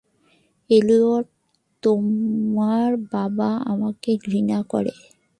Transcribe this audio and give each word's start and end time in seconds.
Elliot, 0.69 1.25
তোমার 1.83 2.89
বাবা 3.11 3.49
আমাকে 3.65 4.11
ঘৃনা 4.25 4.59
করে। 4.63 4.93